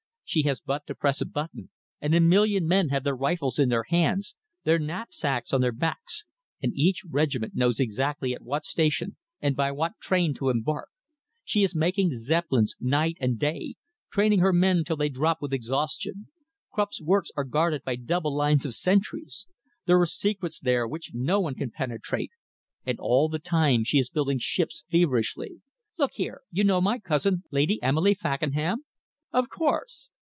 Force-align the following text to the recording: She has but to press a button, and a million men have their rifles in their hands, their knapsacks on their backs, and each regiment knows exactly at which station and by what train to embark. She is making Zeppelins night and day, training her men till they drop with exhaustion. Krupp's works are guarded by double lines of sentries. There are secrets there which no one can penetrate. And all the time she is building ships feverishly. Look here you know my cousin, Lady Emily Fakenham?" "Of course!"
She 0.23 0.43
has 0.43 0.61
but 0.61 0.87
to 0.87 0.95
press 0.95 1.19
a 1.19 1.25
button, 1.25 1.71
and 1.99 2.15
a 2.15 2.21
million 2.21 2.65
men 2.65 2.87
have 2.87 3.03
their 3.03 3.17
rifles 3.17 3.59
in 3.59 3.67
their 3.67 3.83
hands, 3.89 4.33
their 4.63 4.79
knapsacks 4.79 5.51
on 5.51 5.59
their 5.59 5.73
backs, 5.73 6.25
and 6.63 6.71
each 6.73 7.03
regiment 7.03 7.53
knows 7.53 7.81
exactly 7.81 8.33
at 8.33 8.41
which 8.41 8.63
station 8.63 9.17
and 9.41 9.57
by 9.57 9.73
what 9.73 9.99
train 9.99 10.33
to 10.35 10.49
embark. 10.49 10.87
She 11.43 11.63
is 11.63 11.75
making 11.75 12.17
Zeppelins 12.17 12.77
night 12.79 13.17
and 13.19 13.37
day, 13.37 13.75
training 14.09 14.39
her 14.39 14.53
men 14.53 14.85
till 14.85 14.95
they 14.95 15.09
drop 15.09 15.41
with 15.41 15.51
exhaustion. 15.51 16.29
Krupp's 16.71 17.01
works 17.01 17.31
are 17.35 17.43
guarded 17.43 17.83
by 17.83 17.97
double 17.97 18.33
lines 18.33 18.65
of 18.65 18.73
sentries. 18.73 19.47
There 19.85 19.99
are 19.99 20.05
secrets 20.05 20.61
there 20.61 20.87
which 20.87 21.11
no 21.13 21.41
one 21.41 21.55
can 21.55 21.71
penetrate. 21.71 22.31
And 22.85 22.97
all 23.01 23.27
the 23.27 23.37
time 23.39 23.83
she 23.83 23.99
is 23.99 24.09
building 24.09 24.39
ships 24.39 24.85
feverishly. 24.89 25.59
Look 25.97 26.13
here 26.13 26.43
you 26.51 26.63
know 26.63 26.79
my 26.79 26.99
cousin, 26.99 27.43
Lady 27.51 27.83
Emily 27.83 28.13
Fakenham?" 28.13 28.85
"Of 29.33 29.49
course!" 29.49 30.09